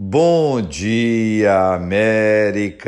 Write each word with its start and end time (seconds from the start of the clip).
Bom 0.00 0.62
dia, 0.62 1.74
Américas! 1.74 2.84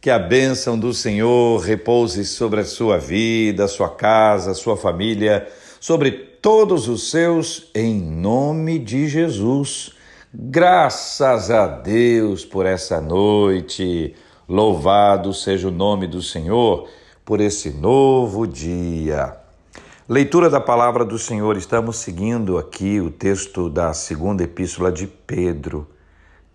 Que 0.00 0.10
a 0.10 0.16
bênção 0.16 0.78
do 0.78 0.94
Senhor 0.94 1.58
repouse 1.58 2.24
sobre 2.24 2.60
a 2.60 2.64
sua 2.64 2.98
vida, 2.98 3.66
sua 3.66 3.88
casa, 3.88 4.54
sua 4.54 4.76
família, 4.76 5.44
sobre 5.80 6.12
todos 6.12 6.86
os 6.86 7.10
seus, 7.10 7.68
em 7.74 8.00
nome 8.00 8.78
de 8.78 9.08
Jesus. 9.08 9.90
Graças 10.32 11.50
a 11.50 11.66
Deus 11.66 12.44
por 12.44 12.64
essa 12.64 13.00
noite. 13.00 14.14
Louvado 14.48 15.34
seja 15.34 15.66
o 15.66 15.72
nome 15.72 16.06
do 16.06 16.22
Senhor 16.22 16.88
por 17.24 17.40
esse 17.40 17.70
novo 17.70 18.46
dia. 18.46 19.45
Leitura 20.08 20.48
da 20.48 20.60
palavra 20.60 21.04
do 21.04 21.18
Senhor, 21.18 21.56
estamos 21.56 21.96
seguindo 21.96 22.58
aqui 22.58 23.00
o 23.00 23.10
texto 23.10 23.68
da 23.68 23.92
segunda 23.92 24.44
epístola 24.44 24.92
de 24.92 25.04
Pedro. 25.04 25.88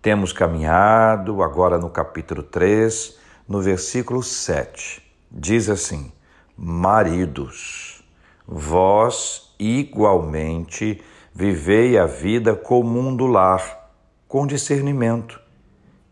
Temos 0.00 0.32
caminhado 0.32 1.42
agora 1.42 1.76
no 1.76 1.90
capítulo 1.90 2.42
3, 2.42 3.18
no 3.46 3.60
versículo 3.60 4.22
7. 4.22 5.02
Diz 5.30 5.68
assim: 5.68 6.10
Maridos, 6.56 8.02
vós 8.48 9.54
igualmente 9.58 11.02
vivei 11.34 11.98
a 11.98 12.06
vida 12.06 12.54
comum 12.54 13.14
do 13.14 13.26
lar, 13.26 13.90
com 14.26 14.46
discernimento, 14.46 15.38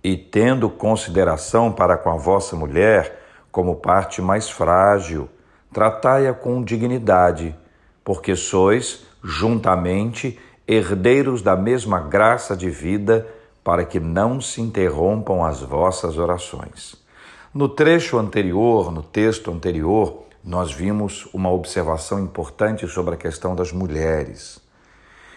e 0.04 0.14
tendo 0.14 0.68
consideração 0.68 1.72
para 1.72 1.96
com 1.96 2.10
a 2.10 2.16
vossa 2.16 2.54
mulher 2.54 3.18
como 3.50 3.76
parte 3.76 4.20
mais 4.20 4.50
frágil, 4.50 5.26
tratai-a 5.72 6.32
com 6.32 6.62
dignidade, 6.62 7.56
porque 8.04 8.34
sois, 8.34 9.04
juntamente, 9.22 10.38
herdeiros 10.66 11.42
da 11.42 11.56
mesma 11.56 12.00
graça 12.00 12.56
de 12.56 12.70
vida, 12.70 13.26
para 13.62 13.84
que 13.84 14.00
não 14.00 14.40
se 14.40 14.60
interrompam 14.60 15.44
as 15.44 15.60
vossas 15.60 16.16
orações. 16.18 16.96
No 17.52 17.68
trecho 17.68 18.18
anterior, 18.18 18.90
no 18.90 19.02
texto 19.02 19.50
anterior, 19.50 20.24
nós 20.42 20.72
vimos 20.72 21.28
uma 21.34 21.50
observação 21.50 22.18
importante 22.20 22.86
sobre 22.88 23.14
a 23.14 23.18
questão 23.18 23.54
das 23.54 23.72
mulheres. 23.72 24.60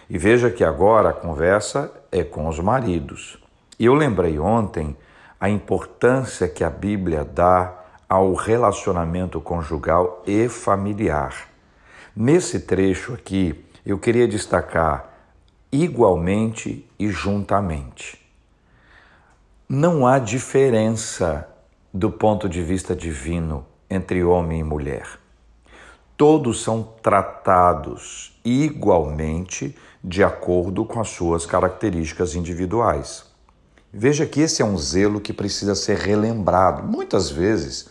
E 0.08 0.16
veja 0.16 0.50
que 0.50 0.64
agora 0.64 1.10
a 1.10 1.12
conversa 1.12 1.92
é 2.10 2.22
com 2.22 2.48
os 2.48 2.58
maridos. 2.60 3.42
E 3.78 3.86
eu 3.86 3.94
lembrei 3.94 4.38
ontem 4.38 4.96
a 5.38 5.50
importância 5.50 6.48
que 6.48 6.64
a 6.64 6.70
Bíblia 6.70 7.24
dá 7.24 7.83
ao 8.08 8.34
relacionamento 8.34 9.40
conjugal 9.40 10.22
e 10.26 10.48
familiar. 10.48 11.48
Nesse 12.14 12.60
trecho 12.60 13.14
aqui, 13.14 13.64
eu 13.84 13.98
queria 13.98 14.28
destacar 14.28 15.12
igualmente 15.72 16.88
e 16.98 17.08
juntamente. 17.08 18.20
Não 19.68 20.06
há 20.06 20.18
diferença 20.18 21.48
do 21.92 22.10
ponto 22.10 22.48
de 22.48 22.62
vista 22.62 22.94
divino 22.94 23.66
entre 23.90 24.22
homem 24.22 24.60
e 24.60 24.64
mulher. 24.64 25.18
Todos 26.16 26.62
são 26.62 26.82
tratados 27.02 28.40
igualmente 28.44 29.76
de 30.02 30.22
acordo 30.22 30.84
com 30.84 31.00
as 31.00 31.08
suas 31.08 31.44
características 31.44 32.34
individuais. 32.34 33.33
Veja 33.96 34.26
que 34.26 34.40
esse 34.40 34.60
é 34.60 34.64
um 34.64 34.76
zelo 34.76 35.20
que 35.20 35.32
precisa 35.32 35.76
ser 35.76 35.98
relembrado. 35.98 36.82
Muitas 36.82 37.30
vezes 37.30 37.86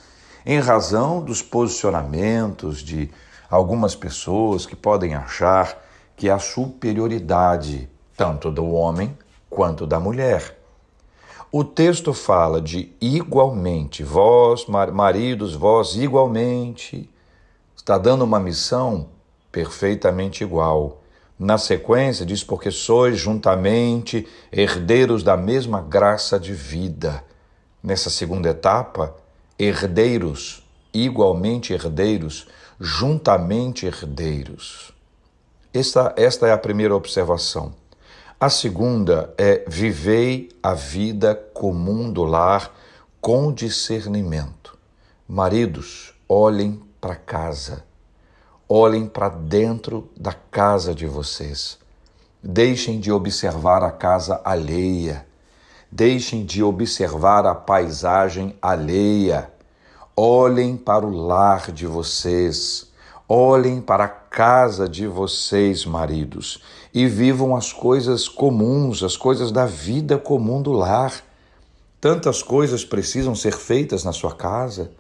em 0.46 0.60
razão 0.60 1.24
dos 1.24 1.42
posicionamentos 1.42 2.80
de 2.80 3.10
algumas 3.50 3.96
pessoas 3.96 4.66
que 4.66 4.76
podem 4.76 5.16
achar 5.16 5.82
que 6.18 6.30
há 6.30 6.38
superioridade 6.38 7.90
tanto 8.18 8.52
do 8.52 8.70
homem 8.70 9.18
quanto 9.50 9.88
da 9.88 9.98
mulher. 9.98 10.60
O 11.50 11.64
texto 11.64 12.14
fala 12.14 12.60
de 12.60 12.92
igualmente, 13.00 14.04
vós, 14.04 14.66
maridos, 14.66 15.56
vós 15.56 15.96
igualmente. 15.96 17.10
Está 17.78 17.98
dando 17.98 18.26
uma 18.26 18.42
missão 18.42 19.08
perfeitamente 19.50 20.44
igual. 20.44 21.03
Na 21.38 21.58
sequência, 21.58 22.26
diz: 22.26 22.44
porque 22.44 22.72
sois 22.72 23.18
juntamente 23.18 24.28
herdeiros 24.52 25.24
da 25.24 25.36
mesma 25.36 25.82
graça 25.82 26.40
de 26.40 26.54
vida. 26.54 27.24
Nessa 27.82 28.10
segunda 28.10 28.50
etapa, 28.50 29.16
herdeiros, 29.58 30.64
igualmente 30.94 31.74
herdeiros, 31.74 32.48
juntamente 32.80 33.86
herdeiros. 33.86 34.94
Esta, 35.74 36.14
esta 36.16 36.48
é 36.48 36.52
a 36.52 36.58
primeira 36.58 36.96
observação. 36.96 37.74
A 38.40 38.50
segunda 38.50 39.34
é 39.38 39.64
vivei 39.68 40.50
a 40.62 40.74
vida 40.74 41.34
comum 41.54 42.12
do 42.12 42.24
lar 42.24 42.74
com 43.20 43.52
discernimento. 43.54 44.78
Maridos, 45.28 46.14
olhem 46.28 46.82
para 47.00 47.16
casa. 47.16 47.86
Olhem 48.68 49.08
para 49.08 49.28
dentro 49.30 50.10
da 50.18 50.32
casa 50.34 50.96
de 50.96 51.06
vocês. 51.06 51.78
Deixem 52.42 53.00
de 53.00 53.12
observar 53.12 53.84
a 53.84 53.92
casa 53.92 54.42
alheia. 54.44 55.26
Deixem 55.92 56.46
de 56.46 56.64
observar 56.64 57.46
a 57.46 57.54
paisagem 57.54 58.56
alheia. 58.62 59.52
Olhem 60.16 60.78
para 60.78 61.06
o 61.06 61.12
lar 61.12 61.72
de 61.72 61.86
vocês. 61.86 62.92
Olhem 63.28 63.82
para 63.82 64.06
a 64.06 64.10
casa 64.10 64.88
de 64.88 65.08
vocês, 65.08 65.86
maridos, 65.86 66.62
e 66.94 67.08
vivam 67.08 67.56
as 67.56 67.74
coisas 67.74 68.28
comuns, 68.28 69.04
as 69.04 69.18
coisas 69.18 69.52
da 69.52 69.66
vida 69.66 70.18
comum 70.18 70.62
do 70.62 70.72
lar. 70.72 71.14
Tantas 72.00 72.42
coisas 72.42 72.84
precisam 72.86 73.36
ser 73.36 73.54
feitas 73.54 74.04
na 74.04 74.12
sua 74.12 74.36
casa. 74.36 74.92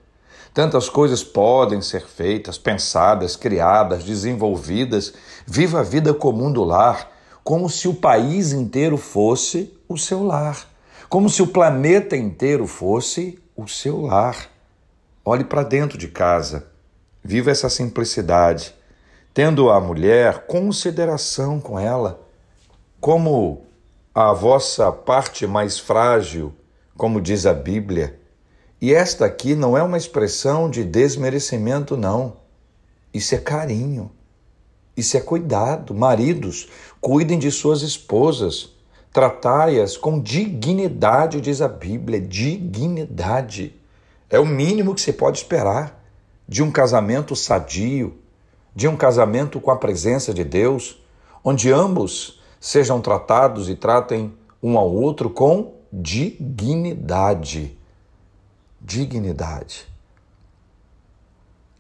Tantas 0.54 0.88
coisas 0.88 1.24
podem 1.24 1.82
ser 1.82 2.06
feitas, 2.06 2.58
pensadas, 2.58 3.36
criadas, 3.36 4.04
desenvolvidas. 4.04 5.14
Viva 5.48 5.80
a 5.80 5.84
vida 5.84 6.14
comum 6.14 6.52
do 6.52 6.64
lar, 6.64 7.12
como 7.44 7.70
se 7.70 7.88
o 7.88 7.94
país 7.94 8.52
inteiro 8.52 8.98
fosse 8.98 9.74
o 9.90 9.98
seu 9.98 10.24
lar 10.24 10.74
como 11.14 11.30
se 11.30 11.44
o 11.44 11.48
planeta 11.48 12.18
inteiro 12.18 12.66
fosse 12.66 13.40
o 13.56 13.68
seu 13.68 14.02
lar. 14.02 14.50
Olhe 15.24 15.44
para 15.44 15.62
dentro 15.62 15.96
de 15.96 16.08
casa, 16.08 16.66
viva 17.24 17.52
essa 17.52 17.70
simplicidade, 17.70 18.74
tendo 19.32 19.70
a 19.70 19.80
mulher 19.80 20.48
consideração 20.48 21.62
com 21.62 21.80
ela, 21.80 22.20
como 23.00 23.64
a 24.12 24.34
vossa 24.34 24.92
parte 24.92 25.46
mais 25.46 25.78
frágil, 25.78 26.52
como 26.98 27.22
diz 27.22 27.46
a 27.46 27.54
Bíblia. 27.54 28.20
E 28.84 28.94
esta 28.94 29.24
aqui 29.26 29.56
não 29.56 29.78
é 29.78 29.82
uma 29.82 29.96
expressão 29.96 30.70
de 30.70 30.84
desmerecimento, 30.84 31.96
não. 31.96 32.36
Isso 33.14 33.34
é 33.34 33.38
carinho. 33.38 34.12
Isso 34.98 35.16
é 35.16 35.22
cuidado. 35.22 35.94
Maridos, 35.94 36.68
cuidem 37.00 37.40
de 37.40 37.50
suas 37.50 37.82
esposas 37.82 38.74
Tratai-as 39.14 39.96
com 39.96 40.20
dignidade, 40.20 41.40
diz 41.40 41.62
a 41.62 41.68
Bíblia, 41.68 42.20
dignidade. 42.20 43.76
É 44.28 44.40
o 44.40 44.46
mínimo 44.46 44.96
que 44.96 45.02
se 45.02 45.14
pode 45.14 45.38
esperar 45.38 46.04
de 46.50 46.64
um 46.64 46.72
casamento 46.72 47.36
sadio, 47.36 48.18
de 48.76 48.88
um 48.88 48.98
casamento 48.98 49.62
com 49.62 49.70
a 49.70 49.78
presença 49.78 50.34
de 50.34 50.44
Deus, 50.44 51.00
onde 51.44 51.72
ambos 51.72 52.42
sejam 52.60 53.00
tratados 53.00 53.70
e 53.70 53.76
tratem 53.76 54.34
um 54.62 54.80
ao 54.80 54.92
outro 54.92 55.30
com 55.30 55.76
dignidade. 55.90 57.78
Dignidade. 58.86 59.88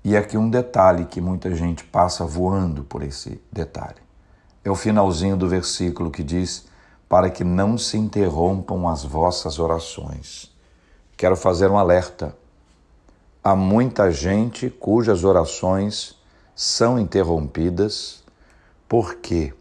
E 0.05 0.15
aqui 0.15 0.37
um 0.37 0.49
detalhe 0.49 1.03
que 1.03 1.19
muita 1.19 1.53
gente 1.53 1.83
passa 1.83 2.25
voando 2.25 2.85
por 2.85 3.03
esse 3.03 3.41
detalhe. 3.51 4.01
É 4.63 4.71
o 4.71 4.75
finalzinho 4.75 5.35
do 5.35 5.49
versículo 5.49 6.09
que 6.09 6.23
diz: 6.23 6.65
para 7.09 7.29
que 7.29 7.43
não 7.43 7.77
se 7.77 7.97
interrompam 7.97 8.87
as 8.87 9.03
vossas 9.03 9.59
orações. 9.59 10.49
Quero 11.17 11.35
fazer 11.35 11.69
um 11.69 11.77
alerta. 11.77 12.37
Há 13.43 13.53
muita 13.53 14.09
gente 14.09 14.69
cujas 14.69 15.25
orações 15.25 16.15
são 16.55 16.97
interrompidas. 16.97 18.23
Por 18.87 19.15
quê? 19.15 19.53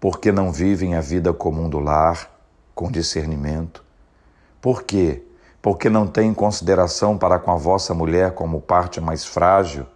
Porque 0.00 0.32
não 0.32 0.50
vivem 0.50 0.94
a 0.94 1.02
vida 1.02 1.34
comum 1.34 1.68
do 1.68 1.78
lar 1.78 2.34
com 2.74 2.90
discernimento. 2.90 3.84
Por 4.58 4.84
quê? 4.84 5.22
Porque 5.62 5.90
não 5.90 6.06
têm 6.06 6.32
consideração 6.32 7.18
para 7.18 7.38
com 7.38 7.50
a 7.50 7.56
vossa 7.56 7.92
mulher 7.92 8.32
como 8.32 8.60
parte 8.60 9.00
mais 9.00 9.24
frágil. 9.24 9.86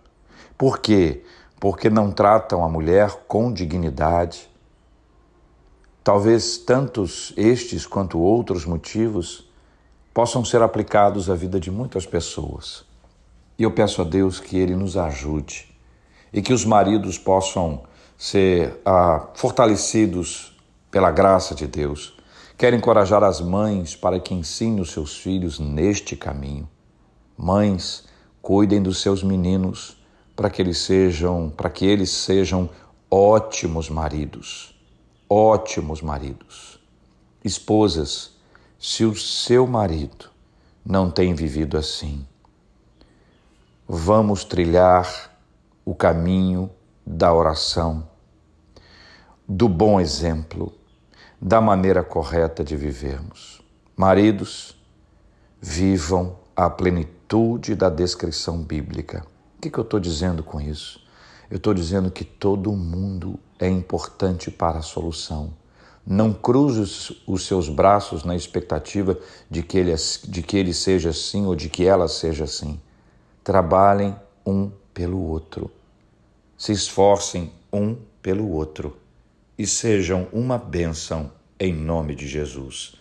Por 0.59 0.79
quê? 0.79 1.23
Porque 1.59 1.89
não 1.89 2.11
tratam 2.11 2.65
a 2.65 2.69
mulher 2.69 3.25
com 3.27 3.53
dignidade 3.53 4.49
Talvez 6.05 6.59
tantos 6.59 7.33
estes 7.35 7.87
quanto 7.87 8.19
outros 8.19 8.67
motivos 8.67 9.51
possam 10.13 10.45
ser 10.45 10.61
aplicados 10.61 11.31
à 11.31 11.35
vida 11.35 11.59
de 11.59 11.71
muitas 11.71 12.05
pessoas. 12.05 12.85
E 13.59 13.63
eu 13.63 13.71
peço 13.71 14.03
a 14.03 14.05
Deus 14.05 14.39
que 14.39 14.59
Ele 14.59 14.77
nos 14.77 14.99
ajude 14.99 15.75
e 16.31 16.43
que 16.43 16.53
os 16.53 16.63
maridos 16.63 17.17
possam 17.17 17.85
ser 18.19 18.79
ah, 18.85 19.29
fortalecidos 19.33 20.55
pela 20.91 21.11
graça 21.11 21.55
de 21.55 21.67
Deus, 21.67 22.14
Quero 22.56 22.77
encorajar 22.77 23.25
as 23.25 23.41
mães 23.41 23.97
para 23.97 24.21
que 24.21 24.33
ensinem 24.33 24.81
os 24.81 24.93
seus 24.93 25.17
filhos 25.17 25.59
neste 25.59 26.15
caminho. 26.15 26.69
Mães, 27.37 28.05
cuidem 28.41 28.81
dos 28.81 29.01
seus 29.01 29.25
meninos 29.25 29.97
para 30.37 30.49
que 30.49 30.62
eles 30.62 30.79
sejam, 30.79 31.53
para 31.55 31.69
que 31.69 31.85
eles 31.85 32.11
sejam 32.11 32.71
ótimos 33.11 33.91
maridos. 33.91 34.73
Ótimos 35.29 36.01
maridos. 36.01 36.79
Esposas, 37.45 38.37
se 38.79 39.05
o 39.05 39.17
seu 39.17 39.67
marido 39.67 40.31
não 40.85 41.11
tem 41.11 41.35
vivido 41.35 41.77
assim, 41.77 42.25
vamos 43.89 44.45
trilhar 44.45 45.37
o 45.85 45.95
caminho 45.95 46.71
da 47.05 47.35
oração, 47.35 48.09
do 49.47 49.69
bom 49.69 50.01
exemplo, 50.01 50.73
da 51.44 51.61
maneira 51.61 52.02
correta 52.02 52.64
de 52.64 52.75
vivermos. 52.75 53.61
Maridos, 53.94 54.75
vivam 55.61 56.38
a 56.56 56.70
plenitude 56.70 57.75
da 57.75 57.91
descrição 57.91 58.62
bíblica. 58.62 59.26
O 59.58 59.61
que, 59.61 59.69
que 59.69 59.76
eu 59.76 59.85
estou 59.85 60.00
dizendo 60.00 60.43
com 60.43 60.58
isso? 60.58 61.06
Eu 61.50 61.58
estou 61.58 61.75
dizendo 61.75 62.11
que 62.11 62.25
todo 62.25 62.73
mundo 62.73 63.38
é 63.58 63.69
importante 63.69 64.50
para 64.50 64.79
a 64.79 64.82
solução. 64.82 65.52
Não 66.06 66.32
cruze 66.32 67.20
os 67.26 67.46
seus 67.46 67.69
braços 67.69 68.25
na 68.25 68.35
expectativa 68.35 69.19
de 69.50 69.62
que, 69.62 69.76
ele, 69.76 69.94
de 70.25 70.43
que 70.43 70.56
ele 70.56 70.73
seja 70.73 71.11
assim 71.11 71.44
ou 71.44 71.55
de 71.55 71.69
que 71.69 71.85
ela 71.85 72.08
seja 72.08 72.44
assim. 72.44 72.81
Trabalhem 73.43 74.17
um 74.46 74.70
pelo 74.94 75.20
outro. 75.20 75.70
Se 76.56 76.73
esforcem 76.73 77.52
um 77.70 77.99
pelo 78.23 78.50
outro 78.50 79.04
e 79.56 79.67
sejam 79.67 80.27
uma 80.33 80.59
bênção 80.59 81.31
em 81.61 81.73
nome 81.73 82.15
de 82.15 82.27
Jesus. 82.27 82.97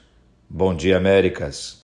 Bom 0.48 0.76
dia, 0.76 0.98
Américas! 0.98 1.82